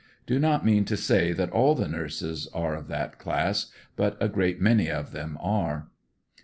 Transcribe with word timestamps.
Do 0.25 0.39
not 0.39 0.65
mean 0.65 0.83
to 0.85 0.97
say 0.97 1.31
that 1.31 1.51
all 1.51 1.75
the 1.75 1.87
nurses 1.87 2.47
are 2.55 2.73
of 2.73 2.87
that 2.87 3.19
class 3.19 3.67
but 3.95 4.17
a 4.19 4.29
great 4.29 4.59
many 4.59 4.89
of 4.89 5.11
them 5.11 5.37
are. 5.39 5.91